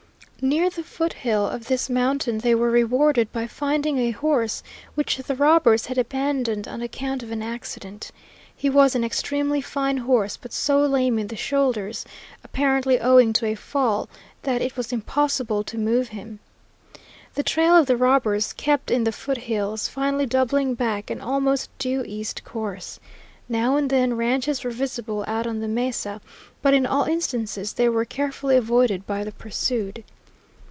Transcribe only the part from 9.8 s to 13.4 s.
horse, but so lame in the shoulders, apparently owing